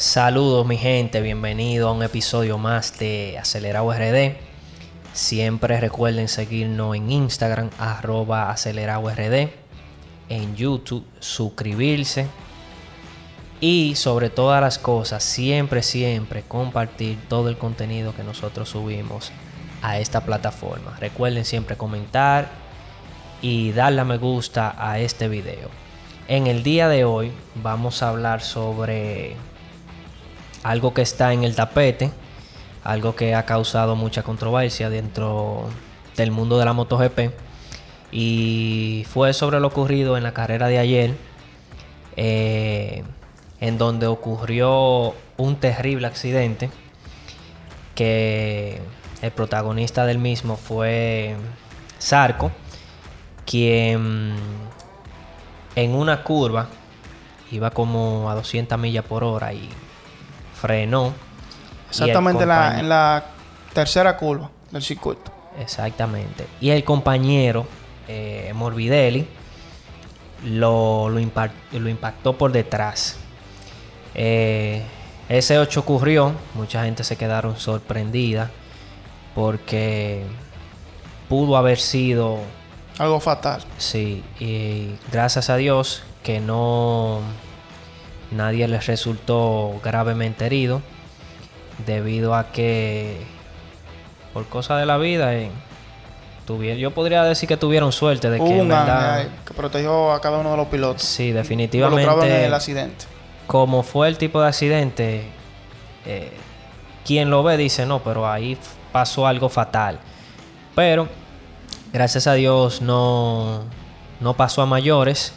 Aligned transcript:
Saludos 0.00 0.64
mi 0.64 0.76
gente, 0.76 1.20
bienvenido 1.20 1.88
a 1.88 1.92
un 1.92 2.04
episodio 2.04 2.56
más 2.56 3.00
de 3.00 3.36
Acelerado 3.36 3.92
RD. 3.92 4.36
Siempre 5.12 5.80
recuerden 5.80 6.28
seguirnos 6.28 6.94
en 6.94 7.10
Instagram, 7.10 7.70
arroba 7.80 8.48
Acelerado 8.52 9.10
RD, 9.10 9.48
en 10.28 10.54
YouTube, 10.54 11.04
suscribirse 11.18 12.28
y 13.60 13.96
sobre 13.96 14.30
todas 14.30 14.60
las 14.60 14.78
cosas, 14.78 15.24
siempre, 15.24 15.82
siempre 15.82 16.44
compartir 16.44 17.18
todo 17.28 17.48
el 17.48 17.58
contenido 17.58 18.14
que 18.14 18.22
nosotros 18.22 18.68
subimos 18.68 19.32
a 19.82 19.98
esta 19.98 20.20
plataforma. 20.20 20.96
Recuerden 21.00 21.44
siempre 21.44 21.76
comentar 21.76 22.50
y 23.42 23.72
darle 23.72 24.02
a 24.02 24.04
me 24.04 24.16
gusta 24.16 24.76
a 24.78 25.00
este 25.00 25.26
video. 25.26 25.70
En 26.28 26.46
el 26.46 26.62
día 26.62 26.88
de 26.88 27.04
hoy 27.04 27.32
vamos 27.56 28.04
a 28.04 28.10
hablar 28.10 28.42
sobre 28.42 29.34
algo 30.68 30.92
que 30.92 31.00
está 31.00 31.32
en 31.32 31.44
el 31.44 31.54
tapete, 31.54 32.10
algo 32.84 33.16
que 33.16 33.34
ha 33.34 33.46
causado 33.46 33.96
mucha 33.96 34.22
controversia 34.22 34.90
dentro 34.90 35.64
del 36.14 36.30
mundo 36.30 36.58
de 36.58 36.66
la 36.66 36.74
MotoGP. 36.74 37.32
Y 38.12 39.06
fue 39.08 39.32
sobre 39.32 39.60
lo 39.60 39.68
ocurrido 39.68 40.18
en 40.18 40.24
la 40.24 40.34
carrera 40.34 40.68
de 40.68 40.78
ayer, 40.78 41.14
eh, 42.16 43.02
en 43.60 43.78
donde 43.78 44.08
ocurrió 44.08 45.14
un 45.38 45.56
terrible 45.56 46.06
accidente, 46.06 46.68
que 47.94 48.82
el 49.22 49.30
protagonista 49.30 50.04
del 50.04 50.18
mismo 50.18 50.58
fue 50.58 51.34
Zarco, 51.98 52.52
quien 53.46 54.34
en 55.76 55.94
una 55.94 56.22
curva 56.24 56.68
iba 57.50 57.70
como 57.70 58.28
a 58.28 58.34
200 58.34 58.78
millas 58.78 59.06
por 59.06 59.24
hora 59.24 59.54
y 59.54 59.70
frenó. 60.60 61.12
Exactamente 61.88 62.42
en, 62.42 62.48
la, 62.48 62.80
en 62.80 62.88
la 62.88 63.24
tercera 63.72 64.16
curva 64.16 64.50
del 64.70 64.82
circuito. 64.82 65.32
Exactamente. 65.58 66.46
Y 66.60 66.70
el 66.70 66.84
compañero 66.84 67.66
eh, 68.06 68.52
Morbidelli 68.54 69.26
lo, 70.44 71.08
lo, 71.08 71.18
impactó 71.88 72.36
por 72.36 72.52
detrás. 72.52 73.16
Eh, 74.14 74.82
ese 75.28 75.58
8 75.58 75.80
ocurrió, 75.80 76.32
mucha 76.54 76.84
gente 76.84 77.04
se 77.04 77.16
quedaron 77.16 77.58
sorprendida 77.58 78.50
porque 79.34 80.24
pudo 81.28 81.56
haber 81.56 81.78
sido 81.78 82.38
algo 82.98 83.20
fatal. 83.20 83.62
Sí, 83.78 84.24
y 84.38 84.94
gracias 85.12 85.50
a 85.50 85.56
Dios 85.56 86.02
que 86.22 86.40
no 86.40 87.20
Nadie 88.30 88.68
les 88.68 88.86
resultó 88.86 89.80
gravemente 89.82 90.46
herido 90.46 90.82
debido 91.86 92.34
a 92.34 92.52
que 92.52 93.16
por 94.32 94.46
cosas 94.46 94.80
de 94.80 94.86
la 94.86 94.98
vida 94.98 95.34
eh, 95.34 95.50
yo 96.78 96.92
podría 96.92 97.24
decir 97.24 97.48
que 97.48 97.56
tuvieron 97.56 97.92
suerte 97.92 98.30
de 98.30 98.38
que 98.38 99.28
que 99.44 99.54
protegió 99.54 100.12
a 100.12 100.20
cada 100.20 100.38
uno 100.38 100.52
de 100.52 100.56
los 100.56 100.68
pilotos. 100.68 101.02
Sí, 101.02 101.32
definitivamente. 101.32 102.26
En 102.26 102.44
el 102.46 102.54
accidente. 102.54 103.04
Como 103.46 103.82
fue 103.82 104.08
el 104.08 104.16
tipo 104.18 104.40
de 104.40 104.48
accidente, 104.48 105.24
eh, 106.06 106.32
quien 107.04 107.28
lo 107.30 107.42
ve 107.42 107.56
dice 107.56 107.84
no, 107.84 108.02
pero 108.02 108.28
ahí 108.28 108.56
pasó 108.92 109.26
algo 109.26 109.48
fatal. 109.48 110.00
Pero 110.74 111.08
gracias 111.92 112.26
a 112.26 112.34
Dios 112.34 112.80
no, 112.80 113.64
no 114.20 114.34
pasó 114.34 114.62
a 114.62 114.66
mayores. 114.66 115.34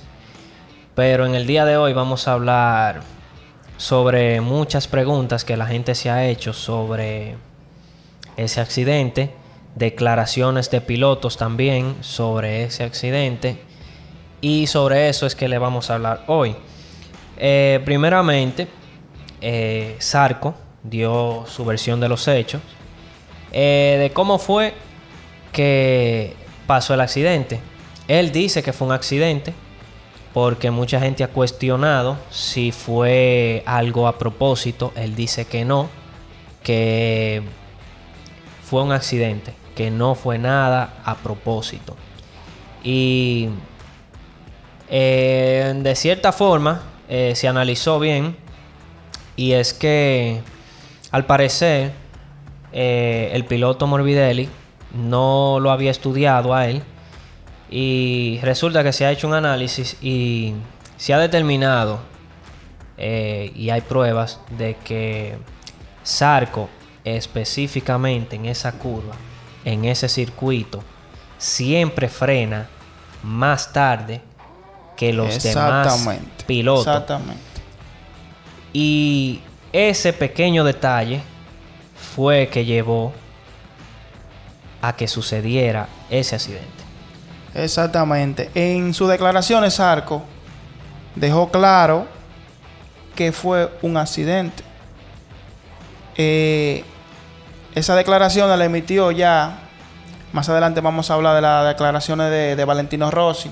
Pero 1.02 1.26
en 1.26 1.34
el 1.34 1.48
día 1.48 1.66
de 1.66 1.78
hoy 1.78 1.94
vamos 1.94 2.28
a 2.28 2.34
hablar 2.34 3.02
sobre 3.78 4.40
muchas 4.40 4.88
preguntas 4.88 5.44
que 5.44 5.58
la 5.58 5.66
gente 5.66 5.96
se 5.96 6.12
ha 6.12 6.28
hecho 6.28 6.54
sobre 6.54 7.38
ese 8.38 8.62
accidente, 8.62 9.32
declaraciones 9.74 10.70
de 10.70 10.80
pilotos 10.80 11.38
también 11.38 11.96
sobre 12.02 12.66
ese 12.66 12.84
accidente 12.84 13.60
y 14.42 14.68
sobre 14.68 15.10
eso 15.10 15.26
es 15.26 15.34
que 15.34 15.48
le 15.48 15.58
vamos 15.58 15.90
a 15.90 15.96
hablar 15.96 16.24
hoy. 16.28 16.56
Eh, 17.36 17.82
primeramente, 17.84 18.68
eh, 19.42 19.96
Sarco 19.98 20.54
dio 20.84 21.46
su 21.48 21.66
versión 21.66 22.00
de 22.00 22.10
los 22.10 22.28
hechos, 22.28 22.62
eh, 23.52 23.98
de 24.00 24.12
cómo 24.12 24.38
fue 24.38 24.76
que 25.52 26.36
pasó 26.68 26.94
el 26.94 27.02
accidente. 27.02 27.60
Él 28.08 28.32
dice 28.32 28.62
que 28.62 28.72
fue 28.72 28.86
un 28.86 28.94
accidente, 28.94 29.56
porque 30.34 30.72
mucha 30.72 31.00
gente 31.00 31.24
ha 31.24 31.28
cuestionado 31.28 32.18
si 32.30 32.72
fue 32.72 33.64
algo 33.66 34.08
a 34.08 34.18
propósito. 34.18 34.94
Él 34.96 35.16
dice 35.16 35.46
que 35.46 35.66
no, 35.66 35.90
que 36.64 37.42
fue 38.64 38.82
un 38.84 38.92
accidente, 38.92 39.54
que 39.76 39.92
no 39.92 40.16
fue 40.16 40.38
nada 40.38 40.94
a 41.04 41.16
propósito. 41.16 41.98
Y 42.84 43.50
eh, 44.90 45.74
de 45.76 45.96
cierta 45.96 46.32
forma 46.32 46.82
eh, 47.10 47.34
se 47.36 47.48
analizó 47.48 48.00
bien 48.00 48.36
y 49.36 49.52
es 49.52 49.74
que 49.74 50.42
al 51.12 51.26
parecer 51.26 51.92
eh, 52.72 53.32
el 53.34 53.46
piloto 53.46 53.86
Morbidelli 53.88 54.50
no 54.94 55.60
lo 55.60 55.72
había 55.72 55.92
estudiado 55.92 56.54
a 56.54 56.68
él 56.68 56.84
y 57.72 58.40
resulta 58.44 58.84
que 58.84 58.92
se 58.92 59.06
ha 59.06 59.12
hecho 59.12 59.28
un 59.28 59.34
análisis 59.34 59.96
y 60.02 60.54
se 60.98 61.14
ha 61.14 61.18
determinado 61.18 62.02
eh, 62.98 63.52
y 63.56 63.70
hay 63.70 63.80
pruebas 63.82 64.42
de 64.58 64.76
que 64.84 65.38
Sarco 66.04 66.70
específicamente 67.06 68.36
en 68.36 68.46
esa 68.46 68.74
curva, 68.74 69.16
en 69.64 69.86
ese 69.86 70.10
circuito, 70.10 70.84
siempre 71.38 72.10
frena 72.10 72.68
más 73.24 73.72
tarde 73.72 74.22
que 74.98 75.14
los 75.14 75.42
demás 75.42 76.08
pilotos. 76.46 76.86
Exactamente. 76.88 77.42
Y 78.74 79.40
ese 79.72 80.14
pequeño 80.14 80.64
detalle 80.64 81.22
fue 82.16 82.50
que 82.50 82.66
llevó 82.66 83.14
a 84.82 84.96
que 84.96 85.08
sucediera 85.08 85.88
ese 86.10 86.36
accidente. 86.36 86.91
Exactamente. 87.54 88.50
En 88.56 88.94
sus 88.94 89.10
declaraciones, 89.10 89.80
Arco 89.80 90.24
dejó 91.16 91.50
claro 91.50 92.08
que 93.16 93.32
fue 93.32 93.70
un 93.82 93.98
accidente. 93.98 94.64
Eh, 96.16 96.84
esa 97.76 97.96
declaración 97.96 98.48
la 98.58 98.66
emitió 98.66 99.12
ya. 99.12 99.60
Más 100.34 100.48
adelante 100.48 100.80
vamos 100.80 101.12
a 101.12 101.16
hablar 101.16 101.36
de 101.36 101.42
las 101.42 101.68
declaraciones 101.68 102.30
de, 102.30 102.66
Valentino 102.66 103.12
Rossi 103.12 103.52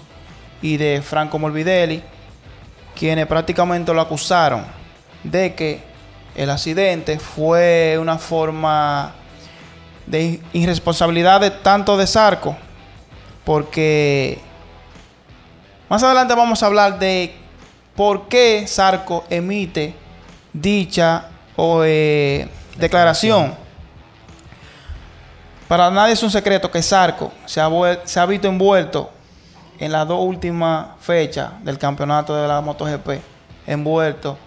y 0.62 0.78
de 0.78 1.02
Franco 1.02 1.38
Morbidelli, 1.38 2.02
quienes 2.98 3.28
prácticamente 3.28 3.94
lo 3.94 4.00
acusaron 4.00 4.66
de 5.24 5.54
que 5.56 5.84
el 6.36 6.50
accidente 6.50 7.20
fue 7.20 7.98
una 8.00 8.18
forma 8.18 9.14
de 10.06 10.40
irresponsabilidad 10.54 11.42
de 11.42 11.52
tanto 11.52 11.98
de 11.98 12.08
Sarco 12.08 12.56
porque 13.46 14.40
más 15.90 16.04
adelante 16.04 16.36
vamos 16.36 16.62
a 16.62 16.68
hablar 16.68 17.00
de 17.00 17.36
por 17.96 18.28
qué 18.28 18.66
Sarco 18.68 19.26
emite 19.30 19.94
dicha 20.54 21.30
o, 21.56 21.82
eh, 21.84 22.48
declaración. 22.78 23.54
Para 25.68 25.92
nadie 25.92 26.14
es 26.14 26.24
un 26.24 26.32
secreto 26.32 26.72
que 26.72 26.82
Sarco 26.82 27.32
se 27.46 27.60
ha, 27.60 28.26
visto 28.26 28.48
envuelto 28.48 29.12
en 29.80 29.92
las 29.92 30.08
dos 30.08 30.20
últimas 30.20 30.88
fechas 31.00 31.64
del 31.64 31.78
campeonato 31.78 32.36
de 32.36 32.48
la 32.48 32.62
MotoGP, 32.62 33.22
envuelto 33.68 34.38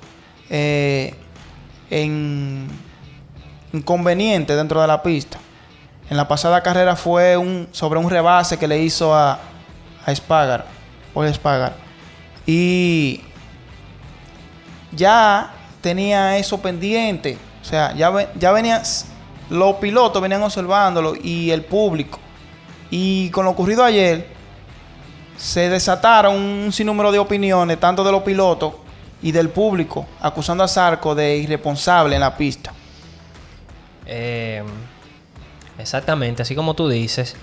eh, 0.48 1.14
en 1.90 2.68
inconvenientes 3.72 4.56
dentro 4.56 4.80
de 4.80 4.86
la 4.86 5.02
pista. 5.02 5.38
En 6.12 6.18
la 6.18 6.28
pasada 6.28 6.62
carrera 6.62 6.94
fue 6.94 7.38
un, 7.38 7.68
sobre 7.72 7.98
un 7.98 8.10
rebase 8.10 8.58
que 8.58 8.68
le 8.68 8.78
hizo 8.82 9.14
a, 9.14 9.38
a 10.04 10.14
Spagar, 10.14 10.66
Paul 11.14 11.32
Spagar. 11.32 11.74
Y 12.44 13.22
ya 14.90 15.54
tenía 15.80 16.36
eso 16.36 16.60
pendiente. 16.60 17.38
O 17.62 17.64
sea, 17.64 17.94
ya, 17.94 18.30
ya 18.34 18.52
venían, 18.52 18.82
los 19.48 19.76
pilotos 19.76 20.20
venían 20.20 20.42
observándolo 20.42 21.14
y 21.16 21.50
el 21.50 21.64
público. 21.64 22.18
Y 22.90 23.30
con 23.30 23.46
lo 23.46 23.52
ocurrido 23.52 23.82
ayer, 23.82 24.28
se 25.38 25.70
desataron 25.70 26.36
un 26.36 26.72
sinnúmero 26.74 27.10
de 27.10 27.20
opiniones, 27.20 27.80
tanto 27.80 28.04
de 28.04 28.12
los 28.12 28.22
pilotos 28.22 28.74
y 29.22 29.32
del 29.32 29.48
público, 29.48 30.06
acusando 30.20 30.62
a 30.62 30.68
Zarco 30.68 31.14
de 31.14 31.38
irresponsable 31.38 32.16
en 32.16 32.20
la 32.20 32.36
pista. 32.36 32.70
Eh, 34.04 34.62
Exactamente, 35.78 36.42
así 36.42 36.54
como 36.54 36.74
tú 36.74 36.88
dices. 36.88 37.36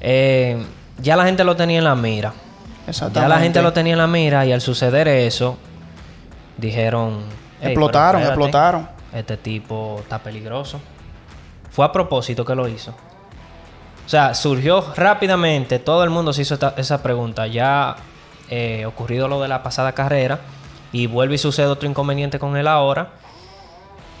Eh, 0.00 0.62
ya 1.00 1.16
la 1.16 1.24
gente 1.24 1.44
lo 1.44 1.56
tenía 1.56 1.78
en 1.78 1.84
la 1.84 1.94
mira. 1.94 2.32
Ya 3.22 3.28
la 3.28 3.38
gente 3.40 3.60
lo 3.62 3.72
tenía 3.72 3.92
en 3.92 3.98
la 3.98 4.06
mira 4.06 4.46
y 4.46 4.52
al 4.52 4.60
suceder 4.60 5.06
eso, 5.08 5.58
dijeron, 6.56 7.24
explotaron, 7.60 8.22
espérate, 8.22 8.40
explotaron. 8.44 8.88
Este 9.12 9.36
tipo 9.36 9.98
está 10.00 10.18
peligroso. 10.18 10.80
Fue 11.70 11.84
a 11.84 11.92
propósito 11.92 12.44
que 12.44 12.54
lo 12.54 12.66
hizo. 12.68 12.90
O 14.06 14.08
sea, 14.08 14.34
surgió 14.34 14.84
rápidamente, 14.96 15.78
todo 15.78 16.02
el 16.02 16.10
mundo 16.10 16.32
se 16.32 16.42
hizo 16.42 16.54
esta- 16.54 16.74
esa 16.76 17.02
pregunta. 17.02 17.46
Ya 17.46 17.96
eh, 18.50 18.86
ocurrido 18.86 19.28
lo 19.28 19.42
de 19.42 19.48
la 19.48 19.62
pasada 19.62 19.92
carrera 19.92 20.40
y 20.90 21.06
vuelve 21.06 21.34
y 21.34 21.38
sucede 21.38 21.66
otro 21.66 21.86
inconveniente 21.86 22.38
con 22.38 22.56
él 22.56 22.66
ahora. 22.66 23.10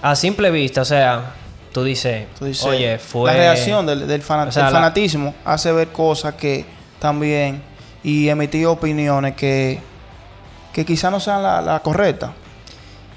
A 0.02 0.14
simple 0.14 0.50
vista, 0.50 0.82
o 0.82 0.84
sea, 0.84 1.32
tú 1.72 1.84
dices, 1.84 2.26
Tú 2.38 2.44
dices, 2.46 2.64
oye, 2.64 2.98
fue... 2.98 3.30
La 3.30 3.36
reacción 3.36 3.86
del, 3.86 4.06
del 4.06 4.22
fana- 4.22 4.48
O 4.48 4.52
sea, 4.52 4.64
del 4.64 4.72
la- 4.72 4.78
fanatismo 4.80 5.34
hace 5.44 5.72
ver 5.72 5.88
cosas 5.88 6.34
que 6.34 6.64
también 6.98 7.62
y 8.02 8.28
emitir 8.28 8.66
opiniones 8.66 9.34
que, 9.34 9.80
que 10.72 10.84
quizás 10.84 11.10
no 11.10 11.20
sean 11.20 11.42
la, 11.42 11.60
la 11.60 11.80
correcta. 11.80 12.32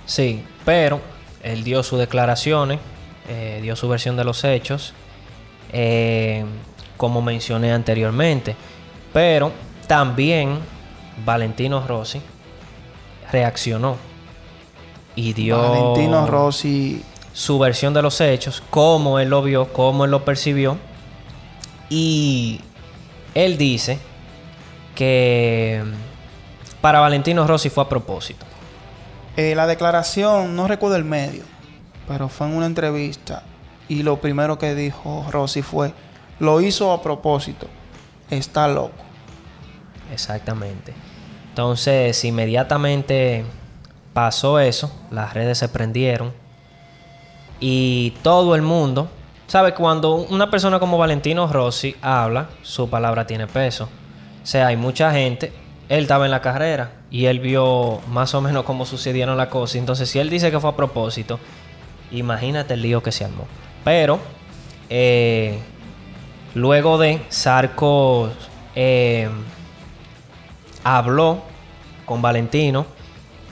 Sí, 0.05 0.43
pero 0.65 0.99
él 1.43 1.63
dio 1.63 1.81
sus 1.83 1.99
declaraciones, 1.99 2.79
eh, 3.29 3.59
dio 3.61 3.75
su 3.75 3.87
versión 3.87 4.17
de 4.17 4.23
los 4.23 4.43
hechos, 4.43 4.93
eh, 5.71 6.43
como 6.97 7.21
mencioné 7.21 7.71
anteriormente. 7.71 8.55
Pero 9.13 9.51
también 9.87 10.59
Valentino 11.25 11.85
Rossi 11.87 12.21
reaccionó 13.31 13.97
y 15.15 15.33
dio 15.33 15.57
Valentino 15.59 16.27
Rossi, 16.27 17.03
su 17.33 17.59
versión 17.59 17.93
de 17.93 18.01
los 18.01 18.19
hechos, 18.21 18.61
cómo 18.69 19.19
él 19.19 19.29
lo 19.29 19.41
vio, 19.41 19.71
cómo 19.73 20.05
él 20.05 20.11
lo 20.11 20.25
percibió. 20.25 20.77
Y 21.89 22.61
él 23.35 23.57
dice 23.57 23.99
que 24.95 25.83
para 26.81 26.99
Valentino 26.99 27.45
Rossi 27.47 27.69
fue 27.69 27.83
a 27.83 27.89
propósito. 27.89 28.45
eh, 29.37 29.55
la 29.55 29.67
declaración, 29.67 30.55
no 30.55 30.67
recuerdo 30.67 30.97
el 30.97 31.05
medio, 31.05 31.43
pero 32.07 32.27
fue 32.27 32.47
en 32.47 32.55
una 32.55 32.65
entrevista 32.65 33.43
y 33.87 34.03
lo 34.03 34.19
primero 34.21 34.57
que 34.57 34.75
dijo 34.75 35.25
Rossi 35.31 35.61
fue, 35.61 35.93
lo 36.39 36.61
hizo 36.61 36.91
a 36.91 37.01
propósito, 37.01 37.67
está 38.29 38.67
loco. 38.67 39.03
Exactamente. 40.13 40.93
Entonces, 41.49 42.23
inmediatamente 42.23 43.45
pasó 44.13 44.59
eso, 44.59 44.91
las 45.11 45.33
redes 45.33 45.57
se 45.57 45.69
prendieron 45.69 46.33
y 47.61 48.11
todo 48.23 48.55
el 48.55 48.63
mundo, 48.63 49.07
sabe 49.47 49.73
cuando 49.73 50.15
una 50.15 50.49
persona 50.49 50.79
como 50.79 50.97
Valentino 50.97 51.47
Rossi 51.47 51.95
habla, 52.01 52.49
su 52.63 52.89
palabra 52.89 53.25
tiene 53.25 53.47
peso. 53.47 53.87
O 54.43 54.45
sea, 54.45 54.67
hay 54.67 54.75
mucha 54.75 55.11
gente, 55.11 55.53
él 55.87 56.01
estaba 56.01 56.25
en 56.25 56.31
la 56.31 56.41
carrera 56.41 56.91
y 57.11 57.27
él 57.27 57.39
vio 57.39 58.01
más 58.09 58.33
o 58.33 58.41
menos 58.41 58.63
cómo 58.65 58.85
sucedieron 58.85 59.37
las 59.37 59.49
cosas. 59.49 59.75
Entonces, 59.75 60.09
si 60.09 60.17
él 60.17 60.29
dice 60.29 60.49
que 60.49 60.59
fue 60.59 60.71
a 60.71 60.75
propósito, 60.75 61.39
imagínate 62.11 62.73
el 62.73 62.81
lío 62.81 63.03
que 63.03 63.11
se 63.11 63.25
armó. 63.25 63.45
Pero, 63.83 64.19
eh, 64.89 65.59
luego 66.55 66.97
de 66.97 67.21
Sarco 67.29 68.29
eh, 68.75 69.29
habló 70.83 71.43
con 72.05 72.23
Valentino. 72.23 72.87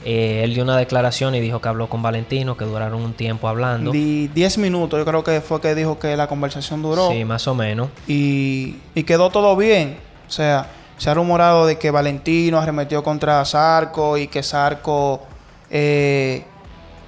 Eh, 0.04 0.40
él 0.44 0.54
dio 0.54 0.62
una 0.62 0.76
declaración 0.76 1.34
y 1.34 1.40
dijo 1.40 1.60
que 1.60 1.68
habló 1.68 1.88
con 1.88 2.02
Valentino, 2.02 2.56
que 2.56 2.64
duraron 2.64 3.02
un 3.02 3.12
tiempo 3.14 3.48
hablando. 3.48 3.90
Di 3.90 4.28
10 4.28 4.58
minutos, 4.58 4.98
yo 4.98 5.04
creo 5.04 5.22
que 5.24 5.40
fue 5.40 5.60
que 5.60 5.74
dijo 5.74 5.98
que 5.98 6.16
la 6.16 6.26
conversación 6.26 6.82
duró. 6.82 7.10
Sí, 7.10 7.24
más 7.24 7.46
o 7.48 7.54
menos. 7.54 7.88
y, 8.06 8.76
y 8.94 9.02
quedó 9.04 9.30
todo 9.30 9.56
bien. 9.56 9.98
O 10.28 10.30
sea, 10.30 10.66
se 10.96 11.10
ha 11.10 11.14
rumorado 11.14 11.66
de 11.66 11.78
que 11.78 11.90
Valentino 11.90 12.58
arremetió 12.58 13.02
contra 13.02 13.44
Zarco 13.44 14.16
y 14.18 14.28
que 14.28 14.42
Zarco 14.42 15.22
eh, 15.70 16.44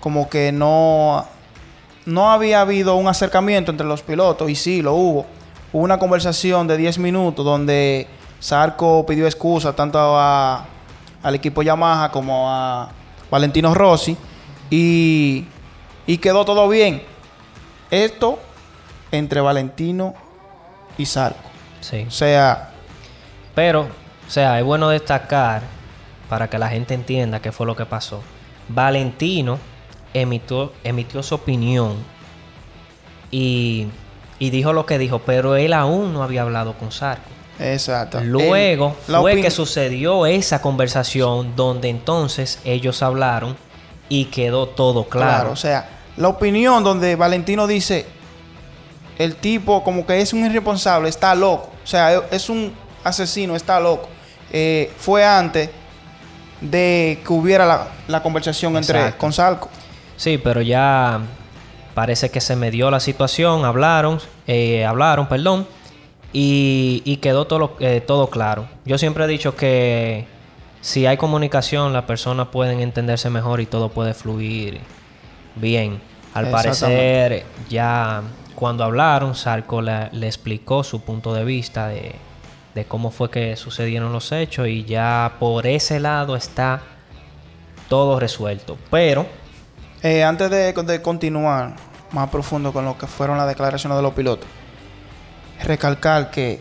como 0.00 0.28
que 0.28 0.50
no, 0.52 1.24
no 2.06 2.30
había 2.32 2.60
habido 2.62 2.96
un 2.96 3.06
acercamiento 3.08 3.70
entre 3.70 3.86
los 3.86 4.02
pilotos 4.02 4.50
y 4.50 4.54
sí, 4.54 4.82
lo 4.82 4.94
hubo. 4.94 5.26
Hubo 5.72 5.82
una 5.82 5.98
conversación 5.98 6.66
de 6.66 6.76
10 6.76 6.98
minutos 6.98 7.44
donde 7.44 8.06
Zarco 8.42 9.06
pidió 9.06 9.26
excusa 9.26 9.74
tanto 9.74 9.98
a- 10.00 10.66
al 11.22 11.34
equipo 11.34 11.62
Yamaha 11.62 12.10
como 12.10 12.50
a 12.50 12.90
Valentino 13.30 13.74
Rossi 13.74 14.16
y, 14.70 15.46
y 16.06 16.19
quedó 16.19 16.44
todo 16.44 16.69
bien. 16.69 17.02
Esto 17.90 18.38
entre 19.10 19.40
Valentino 19.40 20.14
y 20.98 21.06
Zarco. 21.06 21.50
Sí. 21.80 22.04
O 22.08 22.10
sea, 22.10 22.70
Pero, 23.54 23.82
o 23.82 24.30
sea, 24.30 24.58
es 24.58 24.64
bueno 24.64 24.88
destacar 24.88 25.62
para 26.28 26.48
que 26.48 26.58
la 26.58 26.69
gente 26.69 26.94
entienda 26.94 27.40
qué 27.40 27.52
fue 27.52 27.66
lo 27.66 27.76
que 27.76 27.84
pasó. 27.84 28.22
Valentino 28.68 29.58
emitió, 30.14 30.72
emitió 30.84 31.22
su 31.22 31.34
opinión 31.34 31.96
y, 33.30 33.88
y 34.38 34.50
dijo 34.50 34.72
lo 34.72 34.86
que 34.86 34.98
dijo, 34.98 35.18
pero 35.20 35.56
él 35.56 35.72
aún 35.75 36.14
no 36.14 36.22
había 36.22 36.42
hablado 36.42 36.75
con 36.75 36.92
Sarko. 36.92 37.28
Exacto. 37.62 38.20
Luego 38.20 38.97
El- 39.09 39.14
fue 39.17 39.41
que 39.41 39.50
sucedió 39.50 40.26
esa 40.26 40.61
conversación 40.61 41.55
donde 41.56 41.88
entonces 41.88 42.59
ellos 42.64 43.03
hablaron 43.03 43.56
y 44.09 44.26
quedó 44.26 44.69
todo 44.69 45.05
Claro. 45.05 45.26
claro. 45.31 45.50
o 45.53 45.56
sea, 45.56 45.88
la 46.17 46.29
opinión 46.29 46.85
donde 46.85 47.17
Valentino 47.17 47.67
dice 47.67 48.05
el 49.19 49.37
tipo 49.37 49.82
como 49.85 50.05
que 50.06 50.20
es 50.20 50.32
un 50.32 50.44
irresponsable, 50.44 51.09
está 51.09 51.35
loco. 51.35 51.70
O 51.82 51.87
sea, 51.87 52.12
e- 52.14 52.23
es 52.31 52.49
un 52.49 52.73
asesino, 53.05 53.56
está 53.56 53.79
loco. 53.81 54.09
Eh, 54.53 54.93
fue 54.99 55.25
antes 55.25 55.70
de 56.61 57.20
que 57.26 57.32
hubiera 57.32 57.64
la, 57.67 57.88
la 58.09 58.23
conversación 58.23 58.76
entre 58.76 59.17
con 59.17 59.32
Salco. 59.32 59.69
Sí, 60.17 60.38
pero 60.38 60.61
ya 60.61 61.20
parece 61.94 62.31
que 62.31 62.41
se 62.41 62.55
medió 62.56 62.91
la 62.91 63.00
situación, 63.00 63.64
hablaron, 63.64 64.20
eh, 64.47 64.85
hablaron, 64.85 65.26
perdón, 65.29 65.67
y, 66.32 67.02
y 67.05 67.17
quedó 67.19 67.46
todo, 67.46 67.76
eh, 67.81 68.00
todo 68.00 68.29
claro. 68.29 68.67
Yo 68.84 68.99
siempre 68.99 69.25
he 69.25 69.29
dicho 69.29 69.55
que 69.56 70.26
si 70.81 71.06
hay 71.06 71.17
comunicación, 71.17 71.93
las 71.93 72.05
personas 72.05 72.49
pueden 72.49 72.81
entenderse 72.81 73.31
mejor 73.31 73.61
y 73.61 73.67
todo 73.67 73.88
puede 73.90 74.14
fluir 74.14 74.81
bien. 75.56 76.00
Al 76.34 76.50
parecer, 76.50 77.44
ya 77.69 78.23
cuando 78.55 78.84
hablaron, 78.84 79.34
Sarko 79.34 79.82
le, 79.82 80.08
le 80.12 80.26
explicó 80.26 80.82
su 80.82 81.02
punto 81.02 81.34
de 81.34 81.44
vista 81.44 81.88
de, 81.88 82.14
de 82.75 82.85
cómo 82.87 83.11
fue 83.11 83.31
que 83.31 83.56
sucedieron 83.56 84.12
los 84.12 84.32
hechos 84.32 84.67
y 84.69 84.85
ya 84.85 85.35
por 85.38 85.67
ese 85.67 86.00
lado 86.00 86.35
está 86.37 86.81
todo 87.88 88.19
resuelto. 88.19 88.78
Pero 88.90 89.26
Eh, 90.02 90.25
antes 90.25 90.50
de, 90.50 90.73
de 90.73 91.02
continuar 91.02 91.75
más 92.11 92.28
profundo 92.31 92.73
con 92.73 92.85
lo 92.85 92.97
que 92.99 93.06
fueron 93.06 93.37
las 93.37 93.47
declaraciones 93.47 93.97
de 93.97 94.02
los 94.02 94.14
pilotos, 94.14 94.49
recalcar 95.64 96.31
que 96.31 96.61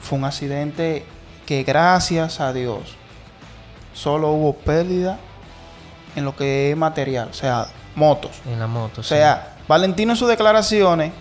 fue 0.00 0.18
un 0.18 0.24
accidente 0.24 1.04
que 1.46 1.62
gracias 1.62 2.40
a 2.40 2.52
Dios 2.52 2.96
solo 3.92 4.30
hubo 4.30 4.54
pérdida 4.54 5.18
en 6.16 6.24
lo 6.24 6.34
que 6.36 6.70
es 6.70 6.76
material, 6.76 7.28
o 7.30 7.34
sea, 7.34 7.66
motos. 7.94 8.32
En 8.46 8.58
la 8.58 8.66
moto, 8.66 9.00
O 9.00 9.04
sea, 9.04 9.56
Valentino 9.68 10.12
en 10.12 10.16
sus 10.16 10.28
declaraciones 10.28 11.12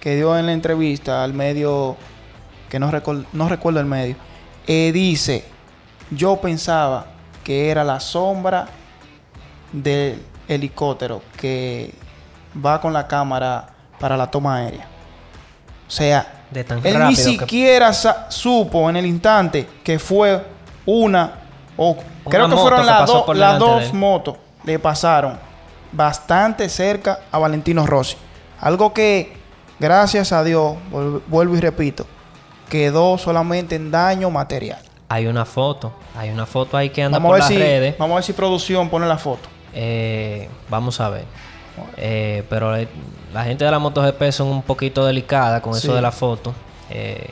que 0.00 0.14
dio 0.16 0.36
en 0.38 0.46
la 0.46 0.52
entrevista 0.52 1.24
al 1.24 1.32
medio, 1.32 1.96
que 2.68 2.78
no, 2.78 2.90
recol- 2.90 3.26
no 3.32 3.48
recuerdo 3.48 3.80
el 3.80 3.86
medio, 3.86 4.16
eh, 4.66 4.90
dice, 4.92 5.44
yo 6.10 6.36
pensaba 6.40 7.06
que 7.44 7.70
era 7.70 7.82
la 7.84 8.00
sombra 8.00 8.66
del 9.72 10.22
helicóptero 10.48 11.22
que 11.36 11.92
va 12.64 12.80
con 12.80 12.92
la 12.92 13.06
cámara 13.06 13.68
para 13.98 14.16
la 14.16 14.30
toma 14.30 14.56
aérea. 14.56 14.88
O 15.86 15.90
sea, 15.90 16.44
De 16.50 16.64
tan 16.64 16.84
él 16.84 16.98
ni 17.08 17.14
que- 17.14 17.22
siquiera 17.22 17.92
supo 17.92 18.88
en 18.90 18.96
el 18.96 19.06
instante 19.06 19.68
que 19.84 19.98
fue 19.98 20.42
una 20.84 21.32
o 21.76 21.96
creo 22.28 22.48
que 22.48 22.56
fueron 22.56 22.86
las 22.86 23.06
dos- 23.06 23.36
las 23.36 23.92
motos 23.92 24.36
le 24.64 24.78
pasaron 24.78 25.38
bastante 25.92 26.68
cerca 26.68 27.20
a 27.30 27.38
Valentino 27.38 27.86
Rossi. 27.86 28.16
Algo 28.60 28.92
que, 28.92 29.36
gracias 29.78 30.32
a 30.32 30.42
Dios, 30.42 30.76
vuel- 30.90 31.22
vuelvo 31.28 31.56
y 31.56 31.60
repito, 31.60 32.06
quedó 32.68 33.16
solamente 33.18 33.76
en 33.76 33.90
daño 33.90 34.30
material. 34.30 34.78
Hay 35.08 35.26
una 35.26 35.44
foto. 35.44 35.92
Hay 36.16 36.30
una 36.30 36.46
foto 36.46 36.76
ahí 36.76 36.90
que 36.90 37.02
anda 37.02 37.18
Vamos 37.18 37.28
a, 37.28 37.30
por 37.30 37.34
ver 37.34 37.40
las 37.40 37.48
si, 37.48 37.58
redes. 37.58 37.98
vamos 37.98 38.14
a 38.14 38.16
ver 38.16 38.24
si 38.24 38.32
producción 38.32 38.88
pone 38.88 39.06
la 39.06 39.18
foto. 39.18 39.48
Eh, 39.72 40.48
vamos 40.68 41.00
a 41.00 41.10
ver. 41.10 41.24
Eh, 41.96 42.44
pero 42.48 42.76
eh, 42.76 42.88
la 43.32 43.44
gente 43.44 43.64
de 43.64 43.70
la 43.70 43.78
MotoGP 43.78 44.30
son 44.32 44.48
un 44.48 44.62
poquito 44.62 45.04
delicada 45.04 45.60
con 45.60 45.74
Sí. 45.74 45.86
eso 45.86 45.94
de 45.94 46.02
la 46.02 46.12
foto. 46.12 46.54
Eh, 46.90 47.28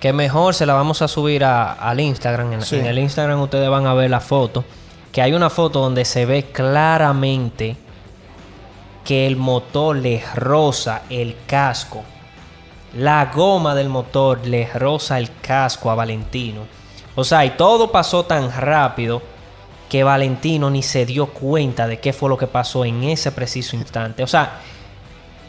que 0.00 0.12
mejor 0.12 0.54
se 0.54 0.66
la 0.66 0.74
vamos 0.74 1.00
a 1.02 1.08
subir 1.08 1.44
a- 1.44 1.72
al 1.72 2.00
Instagram. 2.00 2.52
En, 2.52 2.62
Sí. 2.62 2.76
en 2.76 2.86
el 2.86 2.98
Instagram 2.98 3.40
ustedes 3.40 3.68
van 3.68 3.86
a 3.86 3.94
ver 3.94 4.10
la 4.10 4.20
foto. 4.20 4.64
Que 5.12 5.22
hay 5.22 5.32
una 5.32 5.48
foto 5.50 5.80
donde 5.80 6.04
se 6.04 6.26
ve 6.26 6.44
claramente 6.52 7.76
que 9.04 9.26
el 9.26 9.36
motor 9.36 9.96
le 9.96 10.22
roza 10.34 11.02
el 11.08 11.36
casco. 11.46 12.02
La 12.94 13.26
goma 13.34 13.74
del 13.74 13.88
motor 13.88 14.46
le 14.46 14.68
roza 14.74 15.18
el 15.18 15.30
casco 15.40 15.90
a 15.90 15.94
Valentino. 15.94 16.62
O 17.14 17.24
sea, 17.24 17.44
y 17.44 17.50
todo 17.50 17.90
pasó 17.92 18.24
tan 18.24 18.52
rápido 18.52 19.22
que 19.88 20.02
Valentino 20.04 20.70
ni 20.70 20.82
se 20.82 21.06
dio 21.06 21.26
cuenta 21.26 21.86
de 21.86 22.00
qué 22.00 22.12
fue 22.12 22.28
lo 22.28 22.36
que 22.36 22.46
pasó 22.46 22.84
en 22.84 23.04
ese 23.04 23.32
preciso 23.32 23.76
instante. 23.76 24.22
O 24.22 24.26
sea, 24.26 24.60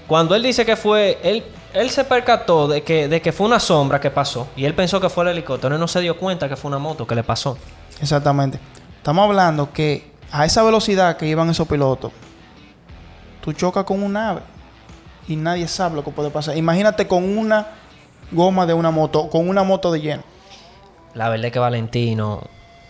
cuando 0.08 0.36
él 0.36 0.44
dice 0.44 0.66
que 0.66 0.76
fue, 0.76 1.20
él, 1.24 1.44
él 1.74 1.90
se 1.90 2.04
percató 2.04 2.68
de 2.68 2.84
que, 2.84 3.08
de 3.08 3.22
que 3.22 3.32
fue 3.32 3.48
una 3.48 3.60
sombra 3.60 4.00
que 4.00 4.12
pasó 4.12 4.48
y 4.56 4.66
él 4.66 4.74
pensó 4.74 5.02
que 5.02 5.10
fue 5.10 5.24
el 5.26 5.32
helicóptero 5.32 5.76
y 5.76 5.80
no 5.80 5.88
se 5.88 6.02
dio 6.02 6.18
cuenta 6.18 6.48
que 6.48 6.56
fue 6.56 6.70
una 6.70 6.78
moto 6.78 7.06
que 7.06 7.16
le 7.16 7.24
pasó. 7.24 7.58
Exactamente. 8.02 8.60
Estamos 8.98 9.26
hablando 9.26 9.72
que 9.72 10.12
a 10.32 10.46
esa 10.46 10.64
velocidad 10.64 11.18
que 11.18 11.28
iban 11.28 11.50
esos 11.50 11.68
pilotos, 11.68 12.12
tú 13.42 13.54
chocas 13.54 13.86
con 13.86 14.04
un 14.04 14.16
ave 14.16 14.42
y 15.28 15.36
nadie 15.36 15.68
sabe 15.68 15.96
lo 15.96 16.04
que 16.04 16.12
puede 16.12 16.30
pasar. 16.30 16.58
Imagínate 16.58 17.08
con 17.08 17.38
una 17.38 17.68
goma 18.32 18.66
de 18.66 18.74
una 18.74 18.92
moto, 18.92 19.30
con 19.30 19.50
una 19.50 19.64
moto 19.64 19.92
de 19.92 20.02
lleno. 20.02 20.24
La 21.14 21.30
verdad 21.30 21.48
es 21.48 21.52
que 21.52 21.60
Valentino 21.60 22.44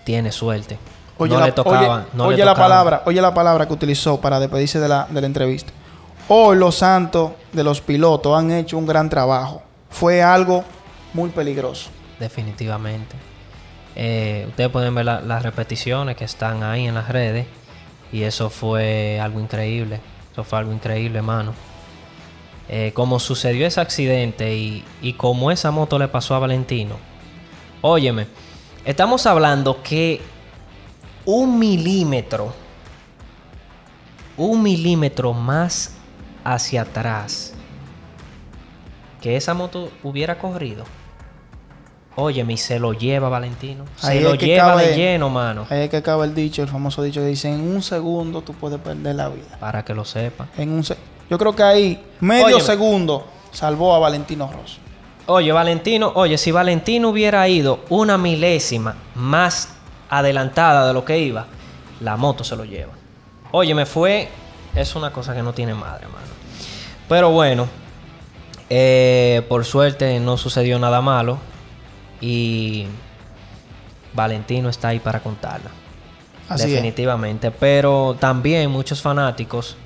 tiene 0.04 0.32
suerte. 0.32 0.78
Oye, 1.20 1.34
no 1.34 1.40
la, 1.40 1.46
le 1.48 1.54
oye- 1.54 2.04
no 2.14 2.26
oye 2.26 2.38
le 2.38 2.46
la 2.46 2.54
palabra, 2.56 3.02
oye 3.06 3.22
la 3.22 3.34
palabra 3.34 3.68
que 3.68 3.74
utilizó 3.74 4.20
para 4.22 4.40
despedirse 4.40 4.80
de 4.80 4.88
la, 4.88 5.08
de 5.10 5.22
la 5.22 5.28
entrevista. 5.28 5.72
Hoy 6.30 6.58
los 6.58 6.76
santos 6.76 7.32
de 7.54 7.64
los 7.64 7.82
pilotos 7.82 8.38
han 8.38 8.52
hecho 8.52 8.78
un 8.78 8.86
gran 8.86 9.10
trabajo. 9.10 9.62
Fue 9.90 10.22
algo 10.22 10.64
muy 11.14 11.30
peligroso. 11.30 11.90
Definitivamente. 12.20 13.16
Eh, 13.96 14.46
ustedes 14.50 14.70
pueden 14.70 14.94
ver 14.94 15.06
la- 15.06 15.22
las 15.22 15.42
repeticiones 15.44 16.16
que 16.18 16.26
están 16.26 16.64
ahí 16.64 16.86
en 16.88 16.96
las 16.96 17.08
redes. 17.10 17.48
Y 18.12 18.24
eso 18.24 18.50
fue 18.50 19.20
algo 19.22 19.40
increíble. 19.40 20.00
Eso 20.32 20.44
fue 20.44 20.60
algo 20.60 20.72
increíble, 20.74 21.18
hermano. 21.20 21.54
Eh, 22.70 22.92
como 22.94 23.20
sucedió 23.20 23.66
ese 23.66 23.80
accidente 23.80 24.54
y, 24.54 24.84
y 25.02 25.14
como 25.14 25.52
esa 25.52 25.72
moto 25.72 25.98
le 25.98 26.10
pasó 26.10 26.36
a 26.36 26.40
Valentino. 26.40 26.96
Óyeme, 27.82 28.28
estamos 28.84 29.26
hablando 29.26 29.82
que 29.82 30.22
un 31.28 31.60
milímetro, 31.60 32.54
un 34.38 34.64
milímetro 34.64 35.34
más 35.34 35.92
hacia 36.44 36.84
atrás 36.84 37.54
que 39.22 39.36
esa 39.36 39.54
moto 39.54 39.92
hubiera 40.04 40.38
corrido. 40.40 40.86
Óyeme, 42.16 42.56
se 42.58 42.80
lo 42.80 42.94
lleva 42.94 43.30
Valentino. 43.30 43.84
Se 43.98 44.08
Ahí 44.08 44.20
lo 44.22 44.34
lleva 44.36 44.70
cabe- 44.74 44.88
de 44.88 44.96
lleno, 44.96 45.30
mano. 45.30 45.68
Ahí 45.70 45.82
es 45.82 45.90
que 45.90 45.98
acaba 45.98 46.24
el 46.26 46.34
dicho, 46.34 46.64
el 46.64 46.68
famoso 46.68 47.04
dicho 47.04 47.20
que 47.22 47.28
dice, 47.28 47.50
en 47.54 47.60
un 47.62 47.84
segundo 47.84 48.42
tú 48.42 48.54
puedes 48.54 48.80
perder 48.80 49.16
la 49.16 49.30
vida. 49.30 49.58
Para 49.60 49.84
que 49.86 49.94
lo 49.94 50.04
sepa. 50.06 50.48
En 50.58 50.72
un 50.72 50.84
se- 50.84 50.98
Yo 51.30 51.38
creo 51.38 51.54
que 51.56 51.62
ahí, 51.64 52.04
medio 52.22 52.46
Óyeme. 52.46 52.62
segundo, 52.64 53.28
salvó 53.52 53.94
a 53.94 54.00
Valentino 54.00 54.50
Rossi. 54.52 54.78
Oye, 55.28 55.52
Valentino, 55.52 56.12
oye, 56.16 56.38
si 56.38 56.52
Valentino 56.52 57.10
hubiera 57.10 57.46
ido 57.50 57.82
una 57.90 58.18
milésima 58.18 58.96
más 59.14 59.74
adelantada 60.10 60.88
de 60.88 60.94
lo 60.94 61.06
que 61.06 61.20
iba, 61.20 61.46
la 62.02 62.18
moto 62.18 62.44
se 62.44 62.56
lo 62.56 62.66
lleva. 62.66 62.94
Oye, 63.52 63.74
me 63.74 63.86
fue. 63.86 64.30
Es 64.76 64.96
una 64.96 65.12
cosa 65.12 65.34
que 65.34 65.42
no 65.42 65.54
tiene 65.54 65.74
madre, 65.74 66.06
mano. 66.08 66.28
Pero 67.10 67.32
bueno, 67.32 67.68
eh, 68.70 69.42
por 69.50 69.66
suerte 69.66 70.20
no 70.20 70.38
sucedió 70.38 70.78
nada 70.78 71.02
malo. 71.02 71.40
Y 72.22 72.88
Valentino 74.14 74.70
está 74.70 74.90
ahí 74.90 75.00
para 75.00 75.20
contarla. 75.20 75.72
Así 76.50 76.64
es. 76.64 76.72
definitivamente. 76.72 77.52
Pero 77.52 78.16
también 78.20 78.70
muchos 78.70 79.02
fanáticos 79.02 79.78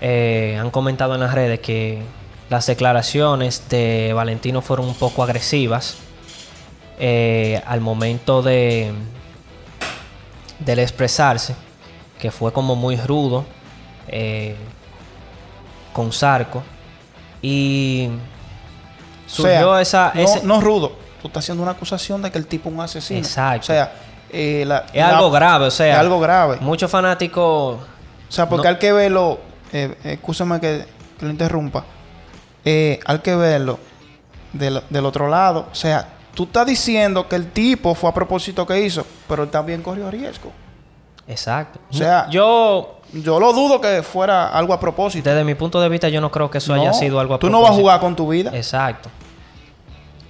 eh, 0.00 0.58
han 0.60 0.70
comentado 0.70 1.14
en 1.14 1.20
las 1.20 1.34
redes 1.34 1.60
que 1.60 2.02
las 2.50 2.66
declaraciones 2.66 3.68
de 3.68 4.12
Valentino 4.14 4.60
fueron 4.60 4.86
un 4.86 4.94
poco 4.94 5.22
agresivas 5.22 5.96
eh, 6.98 7.62
al 7.66 7.80
momento 7.80 8.42
de 8.42 8.92
del 10.64 10.78
expresarse, 10.80 11.54
que 12.18 12.30
fue 12.30 12.52
como 12.52 12.74
muy 12.76 12.96
rudo 12.96 13.44
eh, 14.08 14.56
con 15.92 16.12
Zarco 16.12 16.62
y 17.42 18.08
O 19.26 19.30
surgió 19.30 19.72
sea, 19.74 19.80
esa 19.80 20.12
no, 20.14 20.20
ese- 20.20 20.42
no 20.44 20.60
rudo. 20.60 20.92
Tú 21.20 21.28
estás 21.28 21.44
haciendo 21.44 21.62
una 21.62 21.72
acusación 21.72 22.20
de 22.22 22.30
que 22.30 22.38
el 22.38 22.46
tipo 22.46 22.68
es 22.68 22.74
un 22.74 22.80
asesino. 22.80 23.18
Exacto. 23.20 23.60
O 23.60 23.66
sea, 23.66 23.92
eh, 24.30 24.64
la- 24.66 24.84
es 24.92 24.94
la- 24.96 25.16
algo 25.16 25.30
grave, 25.30 25.66
o 25.66 25.70
sea, 25.70 25.94
Es 25.94 25.98
algo 25.98 26.20
grave. 26.20 26.58
muchos 26.60 26.90
fanáticos 26.90 27.78
O 28.28 28.32
sea, 28.36 28.48
porque 28.48 28.66
No. 28.68 28.74
hay 28.74 28.78
que 28.80 28.92
verlo, 28.92 29.38
eh, 29.72 29.94
escúchame 30.04 30.58
que, 30.60 30.84
que 31.18 31.24
lo 31.24 31.30
interrumpa, 31.30 31.84
eh, 32.64 32.98
hay 33.06 33.18
que 33.20 33.36
verlo 33.36 33.78
del, 34.52 34.82
del 34.90 35.06
otro 35.06 35.28
lado. 35.28 35.68
O 35.70 35.74
sea, 35.74 36.08
tú 36.34 36.44
estás 36.44 36.66
diciendo 36.66 37.28
que 37.28 37.36
el 37.36 37.50
tipo 37.52 37.94
fue 37.94 38.10
a 38.10 38.14
propósito 38.14 38.66
que 38.66 38.80
hizo, 38.80 39.06
pero 39.28 39.44
él 39.44 39.50
también 39.50 39.82
corrió 39.82 40.10
riesgo. 40.10 40.50
Exacto. 41.26 41.78
O 41.90 41.94
sea- 41.94 42.28
yo, 42.30 43.00
Yo 43.12 43.38
lo 43.38 43.52
dudo 43.52 43.80
que 43.80 44.02
fuera 44.02 44.48
algo 44.48 44.72
a 44.74 44.80
propósito. 44.80 45.30
desde 45.30 45.44
mi 45.44 45.54
punto 45.54 45.80
de 45.80 45.88
vista, 45.88 46.08
yo 46.08 46.20
no 46.20 46.30
creo 46.32 46.50
que 46.50 46.58
eso 46.58 46.74
No, 46.74 46.82
haya 46.82 46.92
sido 46.92 47.20
algo 47.20 47.34
a 47.34 47.38
Tú 47.38 47.48
no 47.48 47.58
vas 47.60 47.66
a 47.66 47.68
propósito. 47.68 47.82
jugar 47.82 48.00
con 48.00 48.16
tu 48.16 48.28
vida. 48.28 48.50
Exacto. 48.54 49.08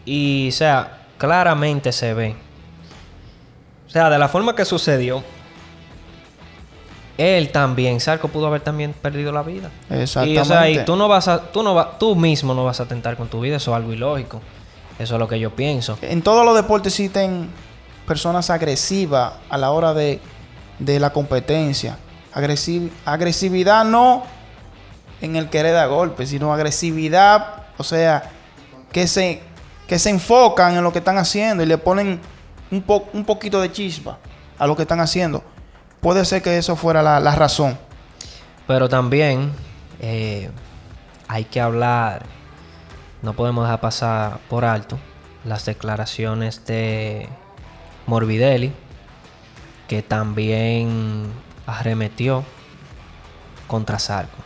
Y, 0.04 0.48
o 0.50 0.52
sea, 0.52 0.98
claramente 1.16 1.90
se 1.92 2.12
ve. 2.12 2.36
O 3.86 3.90
sea, 3.90 4.10
de 4.10 4.18
la 4.18 4.28
forma 4.28 4.54
que 4.54 4.64
sucedió, 4.66 5.22
él 7.16 7.50
también, 7.52 8.00
Sarco 8.00 8.28
pudo 8.28 8.48
haber 8.48 8.60
también 8.60 8.92
perdido 8.92 9.30
la 9.32 9.42
vida. 9.42 9.70
Exactamente. 9.88 10.32
Y, 10.34 10.38
o 10.38 10.44
sea, 10.44 10.68
y 10.68 10.84
tú 10.84 10.96
no 10.96 11.06
vas 11.08 11.28
a, 11.28 11.40
tú 11.40 11.62
no 11.62 11.74
vas, 11.74 11.98
tú 11.98 12.14
mismo 12.16 12.52
no 12.54 12.64
vas 12.64 12.80
a 12.80 12.82
atentar 12.82 13.16
con 13.16 13.28
tu 13.28 13.40
vida, 13.40 13.56
eso 13.56 13.70
es 13.70 13.76
algo 13.76 13.92
ilógico. 13.92 14.40
Eso 14.98 15.14
es 15.14 15.18
lo 15.20 15.26
que 15.28 15.38
yo 15.40 15.54
pienso. 15.54 15.98
En 16.02 16.22
todos 16.22 16.44
los 16.44 16.54
deportes 16.54 16.92
existen 16.92 17.50
personas 18.06 18.50
agresivas 18.50 19.34
a 19.48 19.58
la 19.58 19.70
hora 19.72 19.92
de, 19.94 20.20
de 20.78 21.00
la 21.00 21.10
competencia. 21.12 21.98
Agresiv- 22.34 22.90
agresividad 23.04 23.84
no 23.84 24.22
en 25.20 25.36
el 25.36 25.48
querer 25.48 25.72
dar 25.74 25.88
golpes, 25.88 26.28
sino 26.28 26.52
agresividad, 26.52 27.64
o 27.78 27.82
sea, 27.84 28.30
que 28.92 29.06
se, 29.06 29.42
que 29.88 29.98
se 29.98 30.10
enfocan 30.10 30.76
en 30.76 30.84
lo 30.84 30.92
que 30.92 30.98
están 30.98 31.18
haciendo 31.18 31.62
y 31.62 31.66
le 31.66 31.78
ponen 31.78 32.20
un, 32.70 32.82
po- 32.82 33.08
un 33.12 33.24
poquito 33.24 33.60
de 33.60 33.72
chispa 33.72 34.18
a 34.58 34.66
lo 34.66 34.76
que 34.76 34.82
están 34.82 35.00
haciendo. 35.00 35.42
Puede 36.00 36.24
ser 36.24 36.42
que 36.42 36.56
eso 36.58 36.76
fuera 36.76 37.02
la, 37.02 37.18
la 37.20 37.34
razón. 37.34 37.78
Pero 38.66 38.88
también 38.88 39.52
eh, 40.00 40.50
hay 41.26 41.44
que 41.44 41.60
hablar, 41.60 42.22
no 43.24 43.32
podemos 43.32 43.64
dejar 43.64 43.80
pasar 43.80 44.38
por 44.50 44.66
alto 44.66 44.98
las 45.46 45.64
declaraciones 45.64 46.66
de 46.66 47.26
Morbidelli, 48.06 48.70
que 49.88 50.02
también 50.02 51.32
arremetió 51.66 52.44
contra 53.66 53.98
Zarco. 53.98 54.36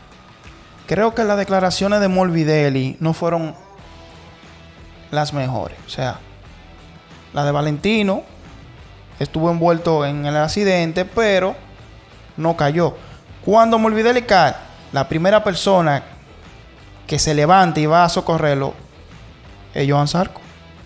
Creo 0.87 1.13
que 1.13 1.25
las 1.25 1.37
declaraciones 1.37 2.01
de 2.01 2.07
Morbidelli 2.07 2.97
no 3.01 3.15
fueron 3.15 3.57
las 5.11 5.33
mejores. 5.33 5.77
O 5.85 5.91
sea, 5.91 6.21
la 7.33 7.45
de 7.45 7.51
Valentino 7.51 8.23
estuvo 9.19 9.51
envuelto 9.51 10.07
en 10.07 10.25
el 10.25 10.37
accidente, 10.37 11.05
pero 11.05 11.57
no 12.37 12.57
cayó. 12.57 12.97
Cuando 13.45 13.77
Morbidelli 13.77 14.23
cae, 14.23 14.55
la 14.93 15.09
primera 15.09 15.43
persona 15.43 16.18
que 17.09 17.19
se 17.19 17.35
levanta 17.35 17.81
y 17.81 17.87
va 17.87 18.05
a 18.05 18.09
socorrerlo 18.09 18.75
es 19.75 19.91
Johan 19.91 20.07
Zarco. 20.07 20.41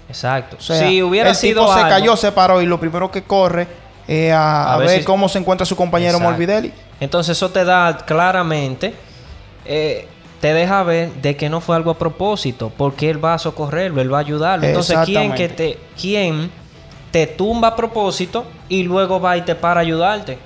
Exacto. 0.09 0.57
O 0.59 0.63
sea, 0.63 0.89
si 0.89 1.03
hubiera 1.03 1.31
el 1.31 1.37
sido 1.37 1.63
tipo 1.63 1.75
se 1.75 1.81
algo- 1.81 1.91
cayó, 1.91 2.17
se 2.17 2.33
paró 2.33 2.63
y 2.63 2.67
lo 2.67 2.79
primero 2.81 3.11
que 3.11 3.23
corre 3.23 3.67
es 4.09 4.33
a, 4.33 4.65
A 4.65 4.75
a 4.75 4.77
ver 4.79 5.01
si- 5.01 5.05
cómo 5.05 5.29
se 5.29 5.39
encuentra 5.39 5.67
su 5.67 5.77
compañero 5.77 6.13
Exacto. 6.13 6.31
Morbidelli. 6.31 6.73
Entonces 7.01 7.37
eso 7.37 7.51
te 7.51 7.65
da 7.65 7.97
claramente, 7.99 8.95
eh, 9.65 10.07
te 10.41 10.53
deja 10.55 10.83
ver 10.83 11.13
de 11.15 11.37
que 11.37 11.49
no 11.49 11.61
fue 11.61 11.77
algo 11.77 11.91
a 11.93 11.99
propósito, 11.99 12.73
porque 12.77 13.11
él 13.11 13.25
va 13.25 13.35
a 13.35 13.39
socorrerlo, 13.39 14.01
él 14.01 14.13
va 14.13 14.19
a 14.19 14.21
ayudarlo. 14.21 14.67
Entonces, 14.67 14.99
¿quién, 15.05 15.33
que 15.35 15.49
te, 15.49 15.79
¿quién 16.01 16.51
te 17.11 17.27
tumba 17.27 17.69
a 17.69 17.77
propósito 17.77 18.45
y 18.69 18.83
luego 18.83 19.21
va 19.21 19.37
y 19.37 19.43
te 19.43 19.55
para 19.55 19.81
a 19.81 19.83
ayudarte? 19.83 20.39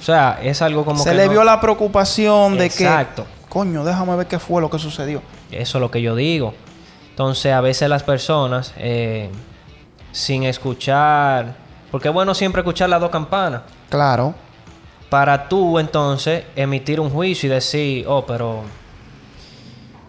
O 0.00 0.02
sea, 0.02 0.38
es 0.42 0.62
algo 0.62 0.84
como 0.84 1.02
se 1.02 1.10
que 1.10 1.16
le 1.16 1.26
no- 1.26 1.32
vio 1.32 1.44
la 1.44 1.60
preocupación 1.60 2.56
de 2.58 2.66
Exacto. 2.66 3.24
que, 3.24 3.39
coño, 3.50 3.84
déjame 3.84 4.16
ver 4.16 4.26
qué 4.26 4.38
fue 4.38 4.62
lo 4.62 4.70
que 4.70 4.78
sucedió. 4.78 5.20
Eso 5.50 5.76
es 5.76 5.80
lo 5.82 5.90
que 5.90 6.00
yo 6.00 6.14
digo. 6.16 6.54
Entonces, 7.10 7.52
a 7.52 7.60
veces 7.60 7.90
las 7.90 8.02
personas, 8.02 8.72
eh, 8.78 9.28
sin 10.12 10.44
escuchar, 10.44 11.54
porque 11.90 12.08
es 12.08 12.14
bueno 12.14 12.32
siempre 12.34 12.62
escuchar 12.62 12.88
las 12.88 13.00
dos 13.00 13.10
campanas, 13.10 13.62
Claro. 13.90 14.34
para 15.10 15.48
tú 15.48 15.78
entonces 15.78 16.44
emitir 16.56 16.98
un 17.00 17.10
juicio 17.10 17.48
y 17.48 17.50
decir, 17.52 18.06
oh, 18.08 18.24
pero 18.24 18.62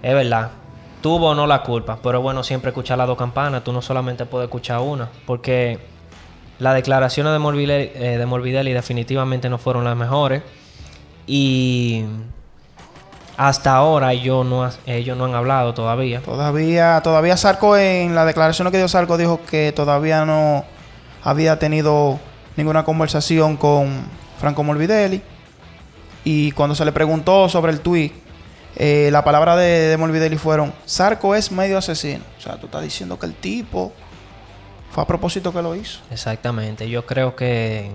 es 0.02 0.14
verdad, 0.14 0.52
tuvo 1.02 1.30
o 1.32 1.36
no 1.36 1.46
la 1.48 1.64
culpa, 1.64 1.98
pero 2.02 2.20
es 2.20 2.24
bueno 2.24 2.44
siempre 2.44 2.70
escuchar 2.70 2.98
las 2.98 3.08
dos 3.08 3.18
campanas, 3.18 3.64
tú 3.64 3.74
no 3.74 3.82
solamente 3.82 4.26
puedes 4.26 4.46
escuchar 4.48 4.80
una, 4.80 5.10
porque 5.26 5.80
las 6.60 6.76
declaraciones 6.76 7.34
de 7.34 7.40
Morbidelli, 7.40 7.92
eh, 7.96 8.18
de 8.20 8.26
Morbidelli 8.28 8.72
definitivamente 8.74 9.50
no 9.50 9.58
fueron 9.58 9.84
las 9.84 9.98
mejores 9.98 10.44
y 11.26 12.06
hasta 13.48 13.74
ahora 13.76 14.14
ellos 14.14 14.46
no, 14.46 14.64
ha- 14.64 14.74
ellos 14.86 15.18
no 15.18 15.26
han 15.26 15.34
hablado 15.34 15.74
todavía. 15.74 16.22
Todavía, 16.22 17.02
todavía 17.04 17.36
Sarco 17.38 17.76
en 17.76 18.14
la 18.14 18.26
declaración 18.26 18.70
que 18.72 18.78
dio 18.78 18.88
Sarco 18.88 19.18
dijo 19.18 19.40
que 19.50 19.72
todavía 19.72 20.26
no 20.26 20.64
había 21.24 21.58
tenido 21.58 22.20
ninguna 22.56 22.84
conversación 22.84 23.58
con, 23.58 24.06
Franco 24.40 24.64
Morbidelli. 24.64 25.22
Y 26.24 26.52
cuando 26.52 26.76
se 26.76 26.86
le 26.86 26.92
preguntó 26.92 27.48
sobre 27.50 27.72
el 27.72 27.80
tweet, 27.82 28.12
eh, 28.76 29.10
la 29.12 29.24
palabra 29.24 29.56
de, 29.56 29.88
de 29.90 29.98
Morbidelli 29.98 30.38
fueron: 30.38 30.74
Sarco 30.86 31.34
es 31.36 31.52
medio 31.52 31.78
asesino. 31.78 32.24
O 32.38 32.42
sea, 32.42 32.58
tú 32.58 32.68
estás 32.68 32.84
diciendo 32.84 33.18
que 33.18 33.26
el 33.26 33.34
tipo 33.34 33.92
fue 34.92 35.04
a 35.04 35.08
propósito 35.08 35.52
que 35.52 35.62
lo 35.62 35.76
hizo. 35.76 36.00
Exactamente. 36.12 36.90
Yo 36.90 37.06
creo 37.08 37.36
que 37.36 37.92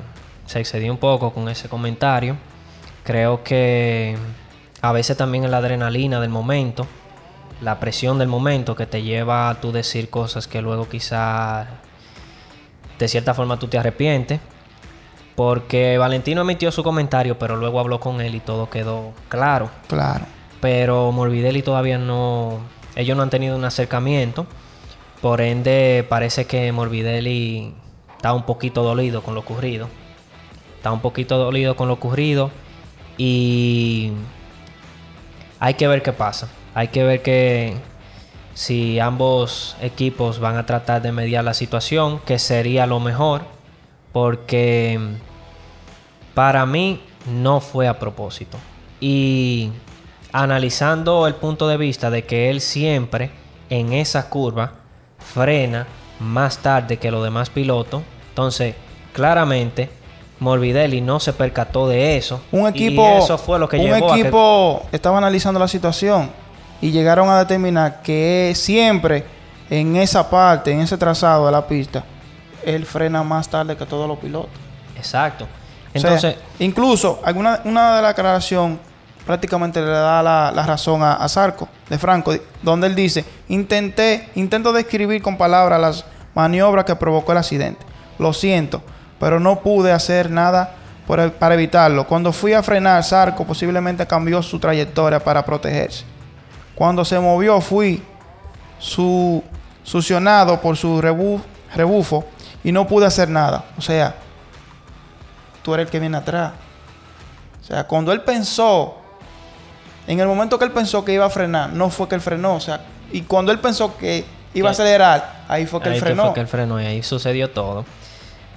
se 0.46 0.58
excedió 0.60 0.92
un 0.92 0.98
poco 0.98 1.32
con 1.32 1.48
ese 1.48 1.68
comentario. 1.68 2.36
Creo 3.04 3.44
que 3.44 4.16
a 4.82 4.92
veces 4.92 5.16
también 5.16 5.44
es 5.44 5.50
la 5.50 5.58
adrenalina 5.58 6.20
del 6.20 6.30
momento, 6.30 6.86
la 7.60 7.80
presión 7.80 8.18
del 8.18 8.28
momento 8.28 8.76
que 8.76 8.86
te 8.86 9.02
lleva 9.02 9.48
a 9.48 9.60
tú 9.60 9.72
decir 9.72 10.10
cosas 10.10 10.46
que 10.46 10.60
luego 10.60 10.88
quizá 10.88 11.66
de 12.98 13.08
cierta 13.08 13.34
forma 13.34 13.58
tú 13.58 13.68
te 13.68 13.78
arrepientes. 13.78 14.40
Porque 15.34 15.98
Valentino 15.98 16.40
emitió 16.40 16.72
su 16.72 16.82
comentario, 16.82 17.38
pero 17.38 17.56
luego 17.56 17.78
habló 17.78 18.00
con 18.00 18.22
él 18.22 18.34
y 18.34 18.40
todo 18.40 18.70
quedó 18.70 19.12
claro. 19.28 19.70
Claro. 19.86 20.24
Pero 20.60 21.12
Morbidelli 21.12 21.62
todavía 21.62 21.98
no. 21.98 22.60
Ellos 22.94 23.16
no 23.18 23.22
han 23.22 23.28
tenido 23.28 23.54
un 23.54 23.64
acercamiento. 23.64 24.46
Por 25.20 25.42
ende, 25.42 26.06
parece 26.08 26.46
que 26.46 26.72
Morbidelli 26.72 27.74
está 28.16 28.32
un 28.32 28.44
poquito 28.44 28.82
dolido 28.82 29.22
con 29.22 29.34
lo 29.34 29.40
ocurrido. 29.40 29.88
Está 30.76 30.90
un 30.90 31.00
poquito 31.00 31.36
dolido 31.36 31.76
con 31.76 31.88
lo 31.88 31.94
ocurrido. 31.94 32.50
Y 33.18 34.12
hay 35.60 35.74
que 35.74 35.88
ver 35.88 36.02
qué 36.02 36.12
pasa. 36.12 36.48
Hay 36.74 36.88
que 36.88 37.02
ver 37.04 37.22
que 37.22 37.76
si 38.54 38.98
ambos 39.00 39.76
equipos 39.80 40.38
van 40.38 40.56
a 40.56 40.66
tratar 40.66 41.02
de 41.02 41.12
mediar 41.12 41.44
la 41.44 41.54
situación, 41.54 42.20
que 42.20 42.38
sería 42.38 42.86
lo 42.86 43.00
mejor. 43.00 43.42
Porque 44.12 44.98
para 46.34 46.66
mí 46.66 47.02
no 47.26 47.60
fue 47.60 47.88
a 47.88 47.98
propósito. 47.98 48.58
Y 49.00 49.70
analizando 50.32 51.26
el 51.26 51.34
punto 51.34 51.68
de 51.68 51.76
vista 51.76 52.10
de 52.10 52.24
que 52.24 52.50
él 52.50 52.60
siempre 52.60 53.30
en 53.70 53.92
esa 53.92 54.28
curva 54.28 54.72
frena 55.18 55.86
más 56.20 56.58
tarde 56.58 56.98
que 56.98 57.10
los 57.10 57.24
demás 57.24 57.50
pilotos. 57.50 58.02
Entonces, 58.30 58.74
claramente, 59.12 59.90
Morbidelli 60.38 61.00
no 61.00 61.18
se 61.20 61.32
percató 61.32 61.88
de 61.88 62.16
eso. 62.16 62.40
Un 62.52 62.66
equipo, 62.68 63.02
y 63.02 63.22
eso 63.22 63.38
fue 63.38 63.58
lo 63.58 63.68
que 63.68 63.76
un 63.78 63.82
llevó 63.84 64.10
a 64.10 64.14
que- 64.14 64.20
equipo 64.20 64.82
estaba 64.92 65.18
analizando 65.18 65.58
la 65.58 65.68
situación 65.68 66.30
y 66.80 66.90
llegaron 66.90 67.28
a 67.30 67.38
determinar 67.38 68.02
que 68.02 68.52
siempre 68.54 69.24
en 69.70 69.96
esa 69.96 70.28
parte, 70.28 70.70
en 70.72 70.80
ese 70.80 70.96
trazado 70.98 71.46
de 71.46 71.52
la 71.52 71.66
pista, 71.66 72.04
él 72.64 72.84
frena 72.84 73.22
más 73.22 73.48
tarde 73.48 73.76
que 73.76 73.86
todos 73.86 74.06
los 74.06 74.18
pilotos. 74.18 74.50
Exacto. 74.96 75.44
O 75.94 75.98
sea, 75.98 76.10
Entonces, 76.10 76.36
incluso 76.58 77.20
alguna, 77.24 77.60
una 77.64 77.96
de 77.96 78.02
las 78.02 78.10
aclaraciones 78.10 78.78
prácticamente 79.24 79.80
le 79.80 79.86
da 79.88 80.22
la, 80.22 80.52
la 80.54 80.66
razón 80.66 81.02
a, 81.02 81.14
a 81.14 81.28
Zarco, 81.28 81.68
de 81.88 81.98
Franco, 81.98 82.32
donde 82.62 82.86
él 82.86 82.94
dice, 82.94 83.24
intenté, 83.48 84.28
intento 84.34 84.72
describir 84.72 85.22
con 85.22 85.36
palabras 85.38 85.80
las 85.80 86.04
maniobras 86.34 86.84
que 86.84 86.94
provocó 86.94 87.32
el 87.32 87.38
accidente. 87.38 87.84
Lo 88.18 88.32
siento, 88.32 88.82
pero 89.20 89.40
no 89.40 89.60
pude 89.60 89.92
hacer 89.92 90.30
nada 90.30 90.74
por 91.06 91.20
el- 91.20 91.32
para 91.32 91.54
evitarlo. 91.54 92.06
Cuando 92.06 92.32
fui 92.32 92.52
a 92.52 92.62
frenar, 92.62 93.02
Zarco 93.04 93.44
posiblemente 93.44 94.06
cambió 94.06 94.42
su 94.42 94.58
trayectoria 94.58 95.20
para 95.22 95.44
protegerse. 95.44 96.04
Cuando 96.74 97.04
se 97.04 97.18
movió, 97.18 97.60
fui 97.60 98.02
su, 98.78 99.42
succionado 99.82 100.60
por 100.60 100.76
su 100.76 101.00
rebu- 101.00 101.40
rebufo 101.74 102.24
y 102.64 102.72
no 102.72 102.86
pude 102.86 103.06
hacer 103.06 103.28
nada. 103.28 103.64
O 103.78 103.80
sea, 103.80 104.14
tú 105.62 105.74
eres 105.74 105.86
el 105.86 105.90
que 105.90 106.00
viene 106.00 106.16
atrás. 106.16 106.52
O 107.62 107.64
sea, 107.66 107.84
cuando 107.84 108.12
él 108.12 108.20
pensó, 108.22 108.96
en 110.06 110.20
el 110.20 110.26
momento 110.26 110.58
que 110.58 110.64
él 110.64 110.72
pensó 110.72 111.04
que 111.04 111.12
iba 111.12 111.24
a 111.24 111.30
frenar, 111.30 111.72
no 111.72 111.90
fue 111.90 112.08
que 112.08 112.14
él 112.14 112.20
frenó. 112.20 112.54
O 112.56 112.60
sea, 112.60 112.80
y 113.12 113.22
cuando 113.22 113.50
él 113.52 113.58
pensó 113.58 113.96
que 113.96 114.24
iba 114.54 114.68
a 114.68 114.72
acelerar, 114.72 115.44
ahí 115.48 115.66
fue 115.66 115.80
que 115.80 115.88
ahí 115.88 115.94
él 115.96 116.00
frenó. 116.00 116.24
fue 116.26 116.34
que 116.34 116.40
él 116.40 116.48
frenó 116.48 116.80
y 116.80 116.84
ahí 116.86 117.02
sucedió 117.02 117.50
todo. 117.50 117.84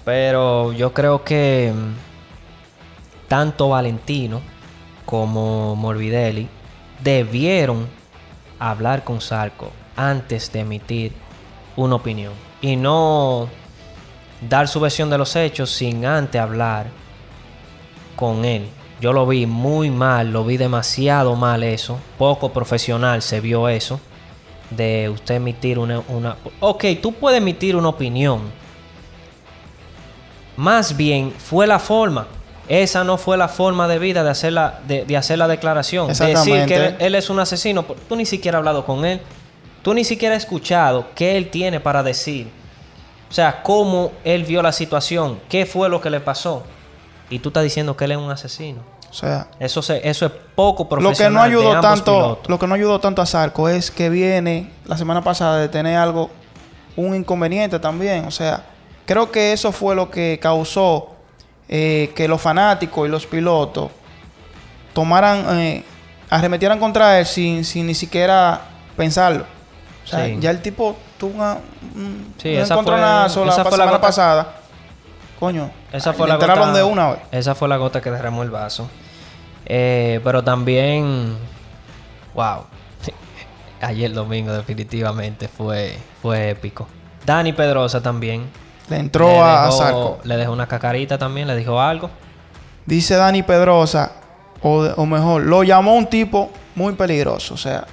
Pero 0.09 0.73
yo 0.73 0.91
creo 0.91 1.23
que 1.23 1.71
mm, 1.71 3.27
tanto 3.27 3.69
Valentino 3.69 4.41
como 5.05 5.75
Morbidelli 5.75 6.47
debieron 7.03 7.87
hablar 8.57 9.03
con 9.03 9.21
Sarco 9.21 9.71
antes 9.95 10.51
de 10.51 10.61
emitir 10.61 11.13
una 11.75 11.93
opinión 11.93 12.33
y 12.59 12.75
no 12.75 13.49
dar 14.49 14.67
su 14.67 14.79
versión 14.79 15.11
de 15.11 15.19
los 15.19 15.35
hechos 15.35 15.69
sin 15.69 16.03
antes 16.03 16.41
hablar 16.41 16.87
con 18.15 18.45
él. 18.45 18.67
Yo 18.99 19.13
lo 19.13 19.27
vi 19.27 19.45
muy 19.45 19.91
mal, 19.91 20.33
lo 20.33 20.43
vi 20.43 20.57
demasiado 20.57 21.35
mal 21.35 21.61
eso, 21.61 21.99
poco 22.17 22.51
profesional 22.51 23.21
se 23.21 23.41
vio 23.41 23.69
eso 23.69 23.99
de 24.71 25.07
usted 25.07 25.35
emitir 25.35 25.77
una, 25.77 26.01
una... 26.07 26.35
Ok, 26.61 26.85
tú 26.99 27.11
puedes 27.11 27.37
emitir 27.37 27.75
una 27.75 27.89
opinión. 27.89 28.57
Más 30.59 30.97
bien 30.97 31.33
fue 31.37 31.65
la 31.67 31.79
forma. 31.79 32.27
Esa 32.67 33.05
no 33.05 33.17
fue 33.17 33.37
la 33.37 33.47
forma 33.47 33.87
de 33.87 33.97
vida 33.97 34.25
de 34.25 34.29
hacer 34.29 34.51
la, 34.51 34.81
de, 34.85 35.05
de 35.05 35.15
hacer 35.15 35.37
la 35.37 35.47
declaración. 35.47 36.09
Decir 36.09 36.65
que 36.65 36.75
él, 36.75 36.95
él 36.99 37.15
es 37.15 37.29
un 37.29 37.39
asesino. 37.39 37.83
Tú 38.09 38.17
ni 38.17 38.25
siquiera 38.25 38.57
has 38.57 38.59
hablado 38.59 38.85
con 38.85 39.05
él. 39.05 39.21
Tú 39.81 39.93
ni 39.93 40.03
siquiera 40.03 40.35
has 40.35 40.43
escuchado 40.43 41.07
qué 41.15 41.37
él 41.37 41.49
tiene 41.49 41.79
para 41.79 42.03
decir. 42.03 42.49
O 43.29 43.33
sea, 43.33 43.63
cómo 43.63 44.11
él 44.25 44.43
vio 44.43 44.61
la 44.61 44.73
situación. 44.73 45.39
¿Qué 45.47 45.65
fue 45.65 45.87
lo 45.87 46.01
que 46.01 46.09
le 46.09 46.19
pasó? 46.19 46.63
Y 47.29 47.39
tú 47.39 47.49
estás 47.49 47.63
diciendo 47.63 47.95
que 47.95 48.03
él 48.03 48.11
es 48.11 48.17
un 48.17 48.29
asesino. 48.29 48.81
O 49.09 49.13
sea, 49.13 49.47
Eso, 49.61 49.81
se, 49.81 50.07
eso 50.07 50.25
es 50.25 50.31
poco 50.55 50.83
lo 50.83 50.89
profesional. 50.89 51.31
que 51.31 51.35
no 51.35 51.41
ayudó 51.41 51.79
tanto, 51.79 52.11
pilotos. 52.13 52.49
lo 52.49 52.59
que 52.59 52.67
no 52.67 52.75
ayudó 52.75 52.99
tanto 52.99 53.21
a 53.21 53.25
Zarco 53.25 53.69
es 53.69 53.89
que 53.91 54.09
viene 54.09 54.69
la 54.85 54.97
semana 54.97 55.23
pasada 55.23 55.57
de 55.57 55.69
tener 55.69 55.95
algo, 55.97 56.29
un 56.97 57.15
inconveniente 57.15 57.79
también. 57.79 58.25
O 58.25 58.31
sea, 58.31 58.65
creo 59.09 59.31
que 59.31 59.53
eso 59.53 59.71
fue 59.71 59.95
lo 59.95 60.11
que 60.11 60.37
causó 60.39 61.15
eh, 61.67 62.11
que 62.15 62.27
los 62.27 62.39
fanáticos 62.39 63.07
y 63.07 63.11
los 63.11 63.25
pilotos 63.25 63.89
tomaran, 64.93 65.59
eh, 65.59 65.83
arremetieran 66.29 66.77
contra 66.79 67.19
él 67.19 67.25
sin, 67.25 67.65
sin 67.65 67.87
ni 67.87 67.95
siquiera 67.95 68.61
pensarlo. 68.95 69.45
O 70.03 70.07
sea, 70.07 70.25
Sí. 70.27 70.37
ya 70.39 70.51
el 70.51 70.61
tipo 70.61 70.95
tuvo 71.17 71.35
una- 71.37 71.57
un, 71.95 72.33
Sí, 72.37 72.49
fue- 72.55 72.61
encontronazo 72.61 73.45
la 73.45 73.51
esa 73.53 73.63
fue 73.63 73.71
la 73.71 73.77
semana 73.77 73.91
gota- 73.97 74.01
pasada. 74.01 74.55
Coño, 75.39 75.71
Esa 75.91 76.11
le 76.11 76.17
fue 76.17 76.27
la 76.27 76.35
gota, 76.35 76.71
de 76.73 76.83
una 76.83 77.11
vez. 77.11 77.19
Esa 77.31 77.55
fue 77.55 77.67
la 77.67 77.77
gota 77.77 77.99
que 78.01 78.11
derramó 78.11 78.43
el 78.43 78.51
vaso. 78.51 78.89
Eh, 79.65 80.19
pero 80.23 80.43
también, 80.43 81.35
wow, 82.35 82.65
ayer 83.81 84.11
domingo 84.13 84.51
definitivamente 84.53 85.47
fue, 85.47 85.97
fue 86.21 86.51
épico. 86.51 86.87
Dani 87.25 87.53
Pedrosa 87.53 88.01
también. 88.03 88.49
Le 88.89 88.97
entró 88.97 89.27
le 89.27 89.39
a, 89.39 89.63
a 89.63 89.65
dejó- 89.67 89.77
Zarco. 89.77 90.19
Le 90.23 90.37
dejó 90.37 90.51
una 90.51 90.67
cacarita 90.67 91.17
también, 91.17 91.47
le 91.47 91.55
dijo 91.55 91.79
algo. 91.79 92.09
Dice 92.85 93.15
Dani 93.15 93.43
Pedrosa, 93.43 94.13
o, 94.61 94.79
o 94.95 95.05
mejor, 95.05 95.43
lo 95.43 95.63
llamó 95.63 95.95
un 95.95 96.07
tipo 96.07 96.49
muy 96.75 96.93
peligroso. 96.93 97.53
O 97.53 97.57
sea, 97.57 97.85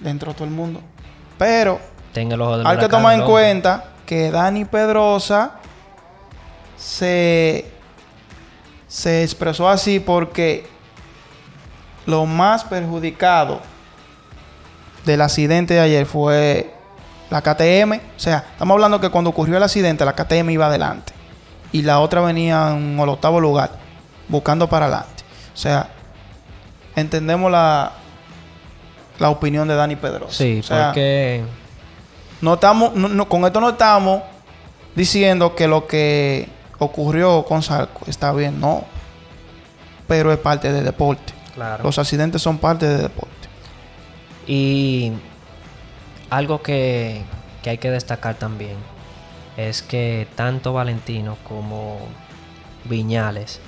le 0.00 0.10
entró 0.10 0.32
todo 0.34 0.44
el 0.44 0.50
mundo. 0.50 0.80
Pero 1.36 1.80
Tenga 2.12 2.34
el 2.36 2.40
ojo 2.42 2.58
del 2.58 2.66
hay 2.66 2.78
que 2.78 2.88
tomar 2.88 3.14
en 3.18 3.24
cuenta 3.24 3.84
que 4.06 4.30
Dani 4.30 4.64
Pedrosa 4.64 5.52
se, 6.76 7.70
se 8.86 9.22
expresó 9.24 9.68
así 9.68 10.00
porque 10.00 10.66
lo 12.06 12.24
más 12.24 12.64
perjudicado 12.64 13.60
del 15.04 15.20
accidente 15.20 15.74
de 15.74 15.80
ayer 15.80 16.06
fue 16.06 16.72
la 17.30 17.42
KTM. 17.42 17.92
O 18.16 18.18
sea, 18.20 18.44
estamos 18.52 18.74
hablando 18.74 19.00
que 19.00 19.10
cuando 19.10 19.30
ocurrió 19.30 19.56
el 19.56 19.62
accidente, 19.62 20.04
la 20.04 20.14
KTM 20.14 20.50
iba 20.50 20.66
adelante. 20.66 21.12
Y 21.72 21.82
la 21.82 22.00
otra 22.00 22.20
venía 22.22 22.70
en 22.76 22.98
el 22.98 23.08
octavo 23.08 23.40
lugar, 23.40 23.70
buscando 24.28 24.68
para 24.68 24.86
adelante. 24.86 25.22
O 25.54 25.56
sea, 25.56 25.88
entendemos 26.96 27.50
la, 27.52 27.92
la 29.18 29.30
opinión 29.30 29.68
de 29.68 29.74
Dani 29.74 29.96
Pedrosa. 29.96 30.32
Sí, 30.36 30.60
O 30.60 30.62
sea, 30.62 30.86
porque 30.88 31.44
no 32.40 32.54
estamos, 32.54 32.94
no- 32.94 33.08
no- 33.08 33.28
con 33.28 33.44
esto 33.44 33.60
no 33.60 33.70
estamos 33.70 34.22
diciendo 34.94 35.54
que 35.54 35.68
lo 35.68 35.86
que 35.86 36.48
ocurrió 36.78 37.44
con 37.44 37.62
Sarco 37.62 38.00
está 38.06 38.32
bien, 38.32 38.58
no. 38.60 38.84
Pero 40.06 40.32
es 40.32 40.38
parte 40.38 40.72
del 40.72 40.84
deporte. 40.84 41.34
claro. 41.54 41.84
Los 41.84 41.98
accidentes 41.98 42.40
son 42.40 42.56
parte 42.58 42.86
del 42.88 43.02
deporte. 43.02 43.34
Y 44.46 45.12
algo 46.30 46.62
que, 46.62 47.22
que 47.62 47.70
hay 47.70 47.78
que 47.78 47.90
destacar 47.90 48.34
también 48.36 48.76
es 49.56 49.82
que 49.82 50.28
tanto 50.36 50.72
Valentino 50.72 51.36
como 51.48 51.98
Viñales 52.84 53.60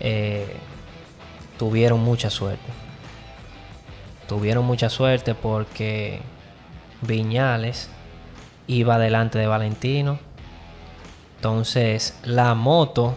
eh, 0.00 0.56
tuvieron 1.56 2.00
mucha 2.00 2.30
suerte. 2.30 2.66
Tuvieron 4.26 4.64
mucha 4.64 4.90
suerte 4.90 5.34
porque 5.34 6.20
Viñales 7.02 7.90
iba 8.66 8.98
delante 8.98 9.38
de 9.38 9.46
Valentino. 9.46 10.18
Entonces 11.36 12.18
la 12.24 12.54
moto 12.54 13.14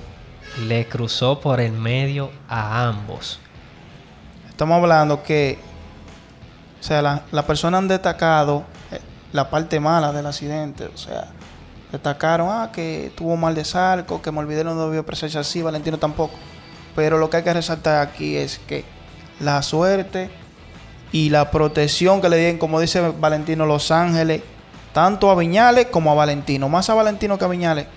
le 0.68 0.88
cruzó 0.88 1.40
por 1.40 1.60
el 1.60 1.72
medio 1.72 2.32
a 2.48 2.88
ambos. 2.88 3.40
Estamos 4.50 4.78
hablando 4.78 5.24
que, 5.24 5.58
o 6.82 6.84
sea, 6.84 7.02
la- 7.02 7.22
las 7.32 7.46
personas 7.46 7.78
han 7.78 7.88
destacado 7.88 8.64
eh, 8.92 9.00
la 9.32 9.50
parte 9.50 9.80
mala 9.80 10.12
del 10.12 10.26
accidente. 10.26 10.86
O 10.88 10.98
sea, 10.98 11.28
destacaron, 11.92 12.50
ah, 12.50 12.72
que 12.74 13.12
tuvo 13.16 13.38
mal 13.38 13.54
de 13.56 13.64
salco, 13.64 14.22
que 14.22 14.32
Morbidelli 14.32 14.66
no 14.70 14.86
debió 14.86 15.02
expresarse 15.02 15.38
así, 15.40 15.62
Valentino 15.62 15.98
tampoco. 15.98 16.34
Pero 16.96 17.18
lo 17.18 17.30
que 17.30 17.38
hay 17.38 17.44
que 17.44 17.54
resaltar 17.54 18.02
aquí 18.06 18.36
es 18.36 18.60
que 18.60 18.84
la 19.40 19.62
suerte 19.62 20.30
y 21.12 21.30
la 21.30 21.52
protección 21.52 22.22
que 22.22 22.30
le 22.30 22.38
dieron, 22.38 22.58
como 22.58 22.80
dice 22.80 23.02
Valentino 23.20 23.66
Los 23.66 23.92
Ángeles, 23.92 24.42
tanto 24.94 25.30
a 25.32 25.36
Viñales 25.36 25.88
como 25.88 26.12
a 26.12 26.16
Valentino, 26.16 26.68
más 26.68 26.90
a 26.90 26.94
Valentino 26.94 27.38
que 27.38 27.46
a 27.46 27.48
Viñales. 27.48 27.88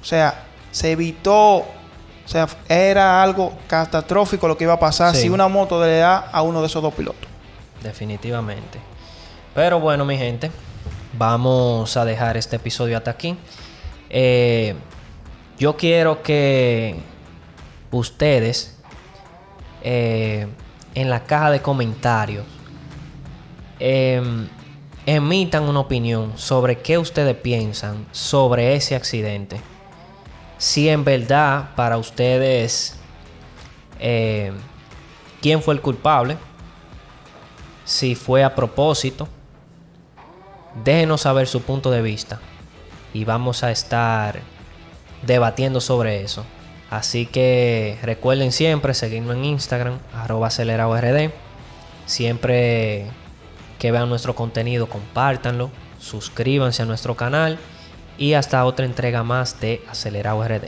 O 0.00 0.04
sea, 0.04 0.42
se 0.72 0.92
evitó, 0.92 1.56
o 1.58 1.66
sea, 2.26 2.48
era 2.68 3.22
algo 3.22 3.52
catastrófico 3.68 4.48
lo 4.48 4.56
que 4.56 4.64
iba 4.64 4.72
a 4.72 4.78
pasar 4.80 5.14
Sí. 5.14 5.22
si 5.22 5.28
una 5.28 5.46
moto 5.48 5.80
le 5.84 5.98
da 5.98 6.18
a 6.32 6.42
uno 6.42 6.60
de 6.60 6.66
esos 6.66 6.82
dos 6.82 6.94
pilotos. 6.94 7.28
Definitivamente. 7.82 8.78
Pero 9.54 9.80
bueno, 9.80 10.04
mi 10.04 10.16
gente, 10.16 10.50
vamos 11.18 11.96
a 11.96 12.04
dejar 12.04 12.36
este 12.36 12.56
episodio 12.56 12.96
hasta 12.96 13.10
aquí. 13.10 13.36
Eh, 14.08 14.74
yo 15.58 15.76
quiero 15.76 16.22
que 16.22 16.96
ustedes 17.90 18.78
eh, 19.82 20.46
en 20.94 21.10
la 21.10 21.24
caja 21.24 21.50
de 21.50 21.60
comentarios 21.60 22.44
em, 23.78 24.48
emitan 25.06 25.64
una 25.64 25.80
opinión 25.80 26.32
sobre 26.36 26.78
qué 26.78 26.98
ustedes 26.98 27.36
piensan 27.36 28.06
sobre 28.12 28.74
ese 28.74 28.94
accidente. 28.94 29.60
Si 30.58 30.88
en 30.88 31.04
verdad 31.04 31.70
para 31.74 31.98
ustedes 31.98 32.96
eh, 33.98 34.52
quién 35.40 35.62
fue 35.62 35.74
el 35.74 35.80
culpable, 35.80 36.36
si 37.84 38.14
fue 38.14 38.44
a 38.44 38.54
propósito, 38.54 39.28
déjenos 40.84 41.22
saber 41.22 41.46
su 41.46 41.62
punto 41.62 41.90
de 41.90 42.02
vista 42.02 42.40
y 43.12 43.24
vamos 43.24 43.62
a 43.62 43.70
estar 43.70 44.40
debatiendo 45.26 45.80
sobre 45.80 46.22
eso. 46.22 46.44
Así 46.90 47.24
que 47.26 47.98
recuerden 48.02 48.52
siempre 48.52 48.92
seguirnos 48.92 49.36
en 49.36 49.46
Instagram, 49.46 49.98
arroba 50.14 50.48
acelerado 50.48 50.94
RD. 50.94 51.30
Siempre 52.04 53.06
que 53.78 53.90
vean 53.90 54.08
nuestro 54.08 54.34
contenido, 54.34 54.88
compártanlo, 54.88 55.70
suscríbanse 55.98 56.82
a 56.82 56.84
nuestro 56.84 57.16
canal 57.16 57.58
y 58.18 58.34
hasta 58.34 58.64
otra 58.64 58.84
entrega 58.84 59.22
más 59.22 59.58
de 59.60 59.82
Acelerado 59.88 60.46
RD. 60.46 60.60